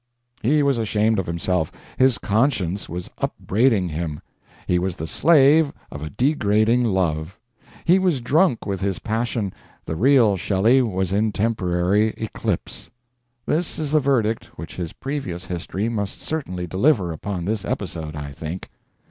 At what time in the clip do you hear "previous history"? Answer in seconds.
14.91-15.87